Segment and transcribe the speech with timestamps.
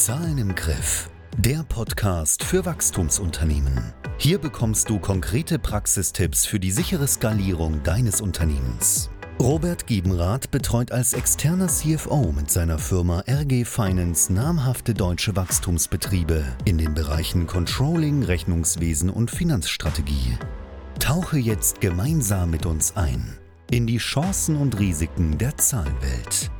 [0.00, 1.10] Zahlen im Griff.
[1.36, 3.92] Der Podcast für Wachstumsunternehmen.
[4.16, 9.10] Hier bekommst du konkrete Praxistipps für die sichere Skalierung deines Unternehmens.
[9.38, 16.78] Robert Giebenrath betreut als externer CFO mit seiner Firma RG Finance namhafte deutsche Wachstumsbetriebe in
[16.78, 20.38] den Bereichen Controlling, Rechnungswesen und Finanzstrategie.
[20.98, 23.36] Tauche jetzt gemeinsam mit uns ein
[23.70, 26.50] in die Chancen und Risiken der Zahlenwelt.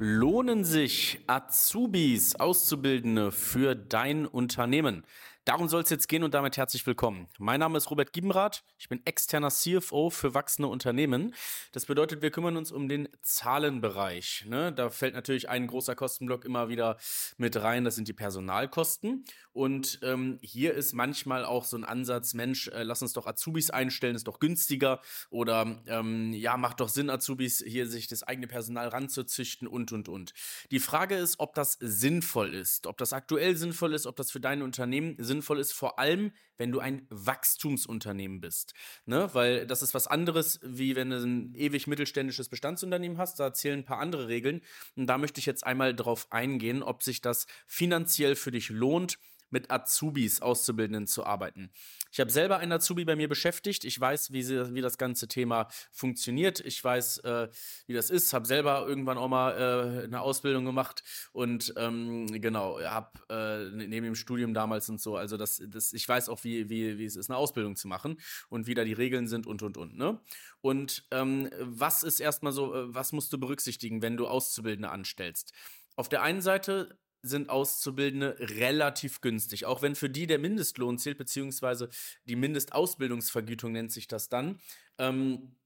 [0.00, 5.02] Lohnen sich Azubis, Auszubildende für dein Unternehmen?
[5.48, 7.26] Darum soll es jetzt gehen und damit herzlich willkommen.
[7.38, 8.64] Mein Name ist Robert Giebenrath.
[8.76, 11.34] Ich bin externer CFO für wachsende Unternehmen.
[11.72, 14.44] Das bedeutet, wir kümmern uns um den Zahlenbereich.
[14.46, 14.74] Ne?
[14.74, 16.98] Da fällt natürlich ein großer Kostenblock immer wieder
[17.38, 17.86] mit rein.
[17.86, 19.24] Das sind die Personalkosten.
[19.54, 23.70] Und ähm, hier ist manchmal auch so ein Ansatz, Mensch, äh, lass uns doch Azubis
[23.70, 25.00] einstellen, ist doch günstiger.
[25.30, 30.10] Oder ähm, ja, macht doch Sinn, Azubis hier sich das eigene Personal ranzuzüchten und, und,
[30.10, 30.34] und.
[30.70, 34.40] Die Frage ist, ob das sinnvoll ist, ob das aktuell sinnvoll ist, ob das für
[34.40, 38.74] dein Unternehmen sinnvoll sinnvoll ist, vor allem, wenn du ein Wachstumsunternehmen bist.
[39.06, 39.30] Ne?
[39.32, 43.38] Weil das ist was anderes, wie wenn du ein ewig mittelständisches Bestandsunternehmen hast.
[43.38, 44.60] Da zählen ein paar andere Regeln.
[44.96, 49.18] Und da möchte ich jetzt einmal drauf eingehen, ob sich das finanziell für dich lohnt,
[49.50, 51.70] mit Azubis, Auszubildenden zu arbeiten.
[52.10, 53.84] Ich habe selber einen Azubi bei mir beschäftigt.
[53.84, 56.60] Ich weiß, wie, sie, wie das ganze Thema funktioniert.
[56.60, 57.48] Ich weiß, äh,
[57.86, 58.32] wie das ist.
[58.32, 63.88] Habe selber irgendwann auch mal äh, eine Ausbildung gemacht und ähm, genau, habe äh, ne,
[63.88, 65.16] neben dem Studium damals und so.
[65.16, 68.20] Also das, das, ich weiß auch, wie, wie, wie es ist, eine Ausbildung zu machen
[68.48, 69.96] und wie da die Regeln sind und und und.
[69.96, 70.20] Ne?
[70.60, 75.52] Und ähm, was ist erstmal so, äh, was musst du berücksichtigen, wenn du Auszubildende anstellst?
[75.96, 79.66] Auf der einen Seite sind Auszubildende relativ günstig.
[79.66, 81.88] Auch wenn für die der Mindestlohn zählt, beziehungsweise
[82.24, 84.60] die Mindestausbildungsvergütung nennt sich das dann.
[84.98, 85.56] Ähm,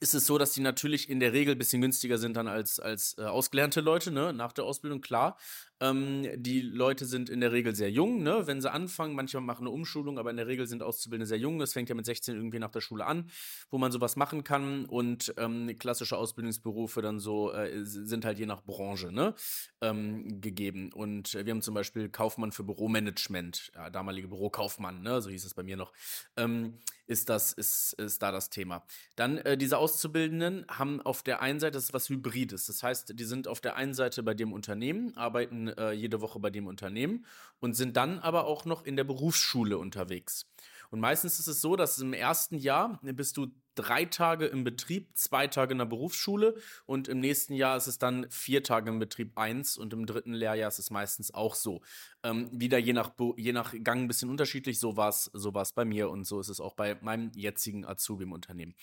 [0.00, 2.80] ist es so, dass die natürlich in der Regel ein bisschen günstiger sind dann als,
[2.80, 4.32] als äh, ausgelernte Leute, ne?
[4.32, 5.36] nach der Ausbildung, klar.
[5.80, 8.46] Ähm, die Leute sind in der Regel sehr jung, ne?
[8.46, 9.14] wenn sie anfangen.
[9.14, 11.58] Manchmal machen eine Umschulung, aber in der Regel sind Auszubildende sehr jung.
[11.58, 13.30] Das fängt ja mit 16 irgendwie nach der Schule an,
[13.70, 14.84] wo man sowas machen kann.
[14.86, 19.34] Und ähm, klassische Ausbildungsberufe dann so äh, sind halt je nach Branche ne?
[19.80, 20.92] ähm, gegeben.
[20.92, 25.20] Und äh, wir haben zum Beispiel Kaufmann für Büromanagement, ja, damalige Bürokaufmann, ne?
[25.20, 25.92] so hieß es bei mir noch.
[26.36, 28.84] Ähm, ist das, ist, ist da das Thema.
[29.16, 32.66] Dann äh, diese Auszubildenden haben auf der einen Seite das ist was Hybrides.
[32.66, 36.38] Das heißt, die sind auf der einen Seite bei dem Unternehmen, arbeiten äh, jede Woche
[36.40, 37.24] bei dem Unternehmen
[37.60, 40.46] und sind dann aber auch noch in der Berufsschule unterwegs.
[40.90, 45.16] Und meistens ist es so, dass im ersten Jahr bist du drei Tage im Betrieb,
[45.16, 46.54] zwei Tage in der Berufsschule
[46.86, 50.32] und im nächsten Jahr ist es dann vier Tage im Betrieb eins und im dritten
[50.32, 51.82] Lehrjahr ist es meistens auch so.
[52.22, 55.84] Ähm, wieder je nach, je nach Gang ein bisschen unterschiedlich, so war es so bei
[55.84, 58.74] mir und so ist es auch bei meinem jetzigen Azubi im Unternehmen.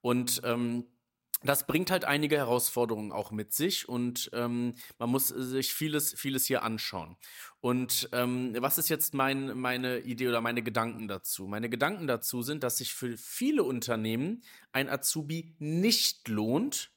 [0.00, 0.86] Und ähm,
[1.42, 6.46] das bringt halt einige Herausforderungen auch mit sich und ähm, man muss sich vieles, vieles
[6.46, 7.16] hier anschauen.
[7.60, 11.46] Und ähm, was ist jetzt mein, meine Idee oder meine Gedanken dazu?
[11.46, 16.90] Meine Gedanken dazu sind, dass sich für viele Unternehmen ein Azubi nicht lohnt,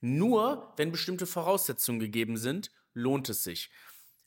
[0.00, 3.70] nur wenn bestimmte Voraussetzungen gegeben sind, lohnt es sich.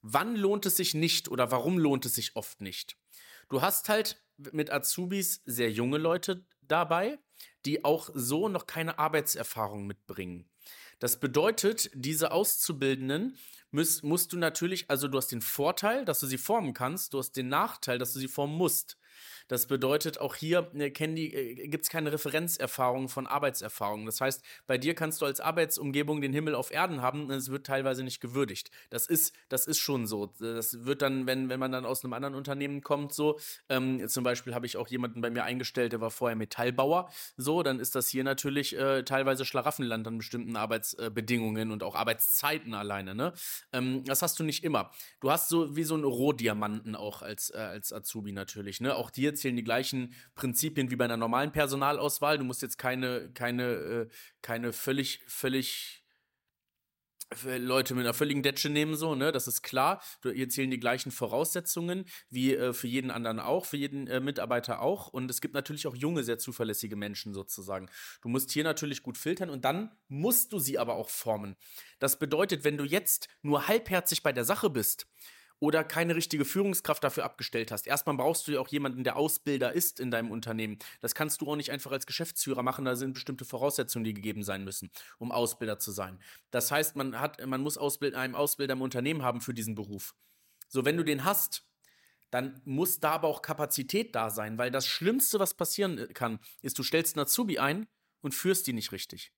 [0.02, 2.98] Wann lohnt es sich nicht oder warum lohnt es sich oft nicht?
[3.50, 4.22] Du hast halt
[4.52, 7.20] mit Azubis sehr junge Leute dabei,
[7.66, 10.50] die auch so noch keine Arbeitserfahrung mitbringen.
[11.00, 13.38] Das bedeutet, diese Auszubildenden
[13.72, 17.20] musst, musst du natürlich, also du hast den Vorteil, dass du sie formen kannst, du
[17.20, 18.98] hast den Nachteil, dass du sie formen musst.
[19.48, 24.06] Das bedeutet, auch hier äh, äh, gibt es keine Referenzerfahrung von Arbeitserfahrung.
[24.06, 27.66] Das heißt, bei dir kannst du als Arbeitsumgebung den Himmel auf Erden haben, es wird
[27.66, 28.72] teilweise nicht gewürdigt.
[28.90, 30.34] Das ist, das ist schon so.
[30.40, 33.40] Das wird dann, wenn, wenn man dann aus einem anderen Unternehmen kommt, so,
[33.70, 37.64] ähm, zum Beispiel habe ich auch jemanden bei mir eingestellt, der war vorher Metallbauer, so,
[37.64, 43.16] dann ist das hier natürlich äh, teilweise Schlaraffenland an bestimmten Arbeitsbedingungen und auch Arbeitszeiten alleine.
[43.16, 43.34] Ne?
[43.72, 44.92] Ähm, das hast du nicht immer.
[45.20, 48.82] Du hast so wie so einen Rohdiamanten auch als, äh, als Azubi natürlich.
[48.82, 48.96] Ne?
[48.96, 52.38] Auch dir zählen die gleichen Prinzipien wie bei einer normalen Personalauswahl.
[52.38, 54.08] Du musst jetzt keine, keine, äh,
[54.42, 56.04] keine völlig, völlig
[57.42, 59.32] Leute mit einer völligen Detsche nehmen, so, ne?
[59.32, 60.02] Das ist klar.
[60.22, 64.82] Hier zählen die gleichen Voraussetzungen wie äh, für jeden anderen auch, für jeden äh, Mitarbeiter
[64.82, 65.08] auch.
[65.08, 67.90] Und es gibt natürlich auch junge, sehr zuverlässige Menschen sozusagen.
[68.22, 71.56] Du musst hier natürlich gut filtern und dann musst du sie aber auch formen.
[72.00, 75.08] Das bedeutet, wenn du jetzt nur halbherzig bei der Sache bist,
[75.64, 77.88] oder keine richtige Führungskraft dafür abgestellt hast.
[77.88, 80.78] Erstmal brauchst du ja auch jemanden, der Ausbilder ist in deinem Unternehmen.
[81.00, 82.84] Das kannst du auch nicht einfach als Geschäftsführer machen.
[82.84, 86.20] Da sind bestimmte Voraussetzungen, die gegeben sein müssen, um Ausbilder zu sein.
[86.52, 90.14] Das heißt, man hat, man muss Ausbild einen Ausbilder im Unternehmen haben für diesen Beruf.
[90.68, 91.66] So, wenn du den hast,
[92.30, 96.40] dann muss da aber auch Kapazität da sein, weil das Schlimmste, was passieren äh, kann,
[96.62, 97.88] ist, du stellst einen Azubi ein
[98.20, 99.32] und führst die nicht richtig.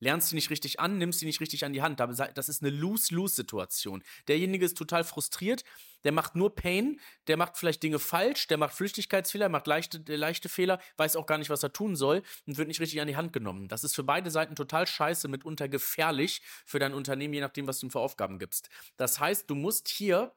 [0.00, 2.00] Lernst sie nicht richtig an, nimmst sie nicht richtig an die Hand.
[2.00, 4.02] Das ist eine Lose-Lose-Situation.
[4.28, 5.64] Derjenige ist total frustriert,
[6.04, 10.48] der macht nur Pain, der macht vielleicht Dinge falsch, der macht Flüchtigkeitsfehler, macht leichte, leichte
[10.48, 13.16] Fehler, weiß auch gar nicht, was er tun soll und wird nicht richtig an die
[13.16, 13.68] Hand genommen.
[13.68, 17.80] Das ist für beide Seiten total scheiße, mitunter gefährlich für dein Unternehmen, je nachdem, was
[17.80, 18.68] du ihm für Aufgaben gibst.
[18.96, 20.32] Das heißt, du musst hier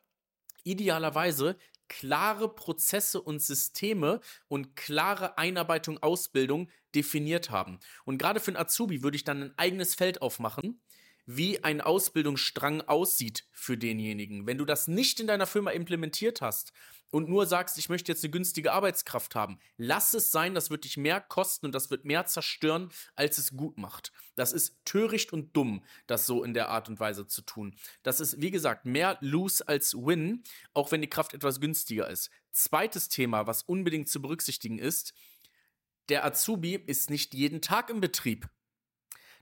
[0.63, 7.79] idealerweise klare Prozesse und Systeme und klare Einarbeitung, Ausbildung definiert haben.
[8.05, 10.81] Und gerade für einen Azubi würde ich dann ein eigenes Feld aufmachen,
[11.35, 14.47] wie ein Ausbildungsstrang aussieht für denjenigen.
[14.47, 16.73] Wenn du das nicht in deiner Firma implementiert hast
[17.09, 20.83] und nur sagst, ich möchte jetzt eine günstige Arbeitskraft haben, lass es sein, das wird
[20.83, 24.11] dich mehr kosten und das wird mehr zerstören, als es gut macht.
[24.35, 27.75] Das ist töricht und dumm, das so in der Art und Weise zu tun.
[28.03, 30.43] Das ist, wie gesagt, mehr Lose als Win,
[30.73, 32.29] auch wenn die Kraft etwas günstiger ist.
[32.51, 35.13] Zweites Thema, was unbedingt zu berücksichtigen ist,
[36.09, 38.49] der Azubi ist nicht jeden Tag im Betrieb.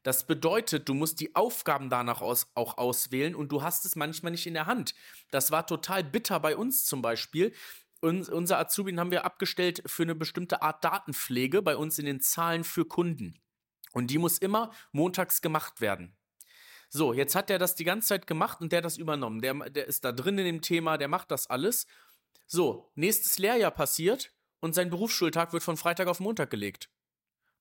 [0.04, 4.32] Das bedeutet, du musst die Aufgaben danach aus, auch auswählen und du hast es manchmal
[4.32, 4.96] nicht in der Hand.
[5.32, 7.54] Das war total bitter bei uns zum Beispiel.
[8.02, 12.22] Und unser Azubin haben wir abgestellt für eine bestimmte Art Datenpflege bei uns in den
[12.22, 13.42] Zahlen für Kunden.
[13.92, 16.16] Und die muss immer montags gemacht werden.
[16.90, 19.42] So, jetzt hat der das die ganze Zeit gemacht und der das übernommen.
[19.42, 21.86] Der, der ist da drin in dem Thema, der macht das alles.
[22.48, 26.90] So, nächstes Lehrjahr passiert und sein Berufsschultag wird von Freitag auf Montag gelegt.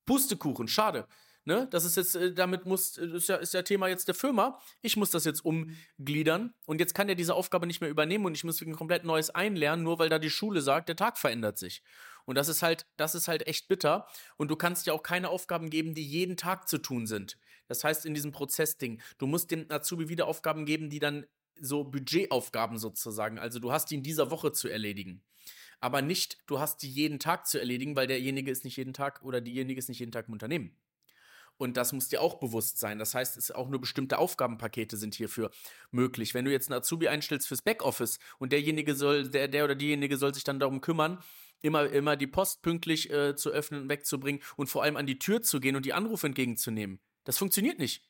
[0.06, 1.06] Pustekuchen, schade.
[1.44, 1.66] Ne?
[1.70, 4.60] Das ist jetzt, äh, damit muss, äh, ist ja, ist ja Thema jetzt der Firma.
[4.82, 8.34] Ich muss das jetzt umgliedern und jetzt kann er diese Aufgabe nicht mehr übernehmen und
[8.34, 11.58] ich muss ein komplett neues einlernen, nur weil da die Schule sagt, der Tag verändert
[11.58, 11.82] sich.
[12.26, 14.06] Und das ist halt, das ist halt echt bitter.
[14.36, 17.38] Und du kannst ja auch keine Aufgaben geben, die jeden Tag zu tun sind.
[17.66, 21.26] Das heißt, in diesem Prozessding, du musst dem Azubi wieder Aufgaben geben, die dann
[21.60, 25.22] so Budgetaufgaben sozusagen, also du hast die in dieser Woche zu erledigen
[25.80, 29.22] aber nicht, du hast die jeden Tag zu erledigen, weil derjenige ist nicht jeden Tag
[29.22, 30.76] oder diejenige ist nicht jeden Tag im Unternehmen.
[31.58, 32.98] Und das muss dir auch bewusst sein.
[32.98, 35.50] Das heißt, es auch nur bestimmte Aufgabenpakete sind hierfür
[35.90, 36.32] möglich.
[36.32, 40.16] Wenn du jetzt einen Azubi einstellst fürs Backoffice und derjenige soll, der, der oder diejenige
[40.16, 41.18] soll sich dann darum kümmern,
[41.60, 45.18] immer, immer die Post pünktlich äh, zu öffnen und wegzubringen und vor allem an die
[45.18, 47.00] Tür zu gehen und die Anrufe entgegenzunehmen.
[47.24, 48.08] Das funktioniert nicht.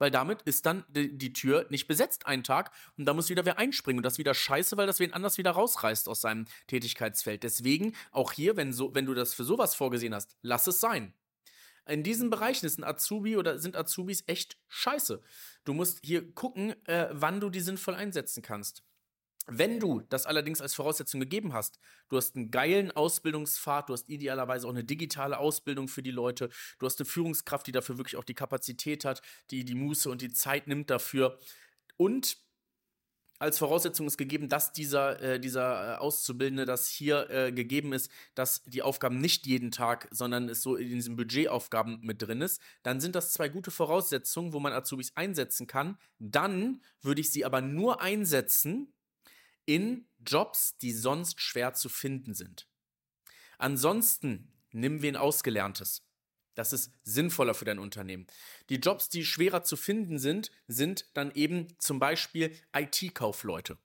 [0.00, 3.44] Weil damit ist dann die, die Tür nicht besetzt einen Tag und da muss wieder
[3.46, 6.44] wer einspringen und das ist wieder scheiße, weil das wen anders wieder rausreißt aus seinem
[6.68, 7.42] Tätigkeitsfeld.
[7.42, 11.14] Deswegen auch hier, wenn, so, wenn du das für sowas vorgesehen hast, lass es sein
[11.88, 15.22] in diesen Bereichen ist ein Azubi oder sind Azubis echt scheiße.
[15.64, 18.82] Du musst hier gucken, äh, wann du die sinnvoll einsetzen kannst.
[19.50, 21.80] Wenn du das allerdings als Voraussetzung gegeben hast,
[22.10, 26.50] du hast einen geilen Ausbildungspfad, du hast idealerweise auch eine digitale Ausbildung für die Leute,
[26.78, 30.20] du hast eine Führungskraft, die dafür wirklich auch die Kapazität hat, die die Muße und
[30.20, 31.38] die Zeit nimmt dafür
[31.96, 32.36] und
[33.38, 38.10] als Voraussetzung ist gegeben, dass dieser, äh, dieser äh, Auszubildende, das hier äh, gegeben ist,
[38.34, 42.60] dass die Aufgaben nicht jeden Tag, sondern es so in diesen Budgetaufgaben mit drin ist,
[42.82, 45.98] dann sind das zwei gute Voraussetzungen, wo man Azubis einsetzen kann.
[46.18, 48.92] Dann würde ich sie aber nur einsetzen
[49.64, 52.66] in Jobs, die sonst schwer zu finden sind.
[53.58, 56.07] Ansonsten nehmen wir ein Ausgelerntes.
[56.58, 58.26] Das ist sinnvoller für dein Unternehmen.
[58.68, 63.78] Die Jobs, die schwerer zu finden sind, sind dann eben zum Beispiel IT-Kaufleute.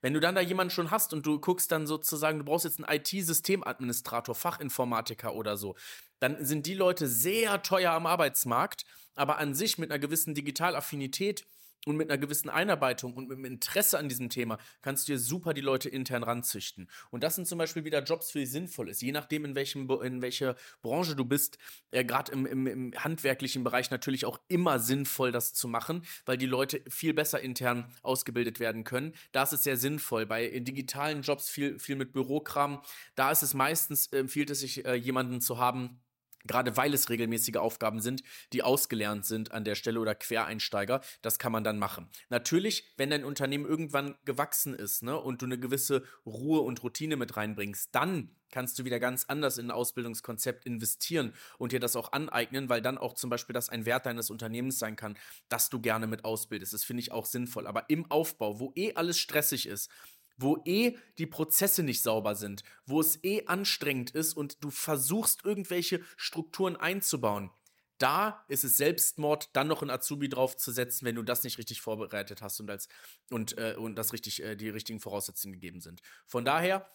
[0.00, 2.78] Wenn du dann da jemanden schon hast und du guckst dann sozusagen, du brauchst jetzt
[2.78, 5.74] einen IT-Systemadministrator, Fachinformatiker oder so,
[6.20, 8.84] dann sind die Leute sehr teuer am Arbeitsmarkt,
[9.16, 11.44] aber an sich mit einer gewissen Digitalaffinität
[11.86, 15.18] und mit einer gewissen Einarbeitung und mit einem Interesse an diesem Thema kannst du dir
[15.18, 16.88] super die Leute intern ranzüchten.
[17.10, 19.02] Und das sind zum Beispiel wieder Jobs, für die sinnvoll ist.
[19.02, 21.58] Je nachdem, in, welchem, in welcher Branche du bist,
[21.90, 26.38] äh, gerade im, im, im handwerklichen Bereich natürlich auch immer sinnvoll, das zu machen, weil
[26.38, 29.12] die Leute viel besser intern ausgebildet werden können.
[29.32, 30.26] Da ist es sehr sinnvoll.
[30.26, 32.80] Bei digitalen Jobs viel, viel mit Bürokram,
[33.14, 36.00] da ist es meistens, äh, empfiehlt es sich, äh, jemanden zu haben,
[36.46, 38.22] Gerade weil es regelmäßige Aufgaben sind,
[38.52, 42.08] die ausgelernt sind an der Stelle oder Quereinsteiger, das kann man dann machen.
[42.28, 47.16] Natürlich, wenn dein Unternehmen irgendwann gewachsen ist ne, und du eine gewisse Ruhe und Routine
[47.16, 51.96] mit reinbringst, dann kannst du wieder ganz anders in ein Ausbildungskonzept investieren und dir das
[51.96, 55.70] auch aneignen, weil dann auch zum Beispiel das ein Wert deines Unternehmens sein kann, dass
[55.70, 56.72] du gerne mit ausbildest.
[56.72, 57.66] Das finde ich auch sinnvoll.
[57.66, 59.90] Aber im Aufbau, wo eh alles stressig ist,
[60.36, 65.44] wo eh die Prozesse nicht sauber sind, wo es eh anstrengend ist und du versuchst
[65.44, 67.50] irgendwelche Strukturen einzubauen.
[67.98, 72.42] Da ist es Selbstmord, dann noch ein Azubi draufzusetzen, wenn du das nicht richtig vorbereitet
[72.42, 72.88] hast und als
[73.30, 76.02] und, äh, und das richtig, äh, die richtigen Voraussetzungen gegeben sind.
[76.26, 76.88] Von daher,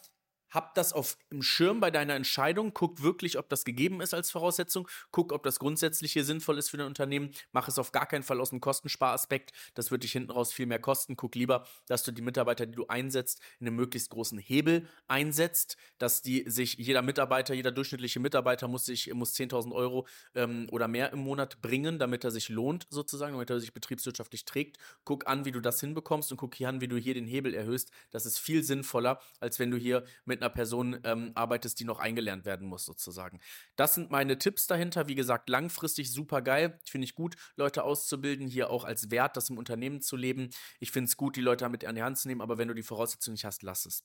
[0.49, 4.31] hab das auf im Schirm bei deiner Entscheidung, guck wirklich, ob das gegeben ist als
[4.31, 8.05] Voraussetzung, guck, ob das grundsätzlich hier sinnvoll ist für dein Unternehmen, mach es auf gar
[8.05, 11.65] keinen Fall aus einem Kostensparaspekt, das wird dich hinten raus viel mehr kosten, guck lieber,
[11.87, 16.45] dass du die Mitarbeiter, die du einsetzt, in einem möglichst großen Hebel einsetzt, dass die
[16.47, 21.19] sich, jeder Mitarbeiter, jeder durchschnittliche Mitarbeiter muss sich, muss 10.000 Euro ähm, oder mehr im
[21.19, 25.51] Monat bringen, damit er sich lohnt sozusagen, damit er sich betriebswirtschaftlich trägt, guck an, wie
[25.51, 28.39] du das hinbekommst und guck hier an, wie du hier den Hebel erhöhst, das ist
[28.39, 32.45] viel sinnvoller, als wenn du hier mit mit einer Person ähm, arbeitest, die noch eingelernt
[32.45, 33.39] werden muss, sozusagen.
[33.75, 35.07] Das sind meine Tipps dahinter.
[35.07, 36.79] Wie gesagt, langfristig super geil.
[36.85, 40.49] Finde ich gut, Leute auszubilden, hier auch als Wert, das im Unternehmen zu leben.
[40.79, 42.73] Ich finde es gut, die Leute damit an die Hand zu nehmen, aber wenn du
[42.73, 44.03] die Voraussetzungen nicht hast, lass es.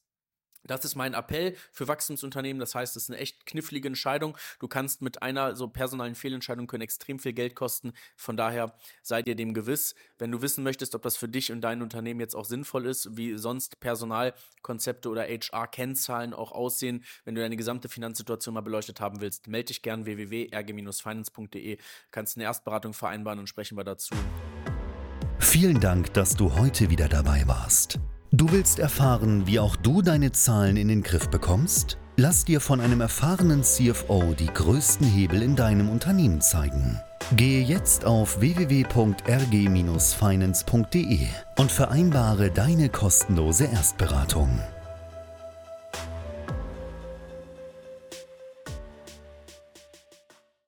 [0.66, 2.61] Das ist mein Appell für Wachstumsunternehmen.
[2.61, 4.37] Das heißt, es ist eine echt knifflige Entscheidung.
[4.59, 7.92] Du kannst mit einer so personalen Fehlentscheidung können extrem viel Geld kosten.
[8.16, 9.94] Von daher sei dir dem gewiss.
[10.18, 13.16] Wenn du wissen möchtest, ob das für dich und dein Unternehmen jetzt auch sinnvoll ist,
[13.16, 19.21] wie sonst Personalkonzepte oder HR-Kennzahlen auch aussehen, wenn du deine gesamte Finanzsituation mal beleuchtet haben
[19.21, 21.78] willst, melde dich gern www.rg-finance.de.
[22.11, 24.14] Kannst eine Erstberatung vereinbaren und sprechen wir dazu.
[25.38, 27.99] Vielen Dank, dass du heute wieder dabei warst.
[28.37, 31.99] Du willst erfahren, wie auch du deine Zahlen in den Griff bekommst?
[32.17, 36.99] Lass dir von einem erfahrenen CFO die größten Hebel in deinem Unternehmen zeigen.
[37.37, 44.59] Gehe jetzt auf www.rg-finance.de und vereinbare deine kostenlose Erstberatung.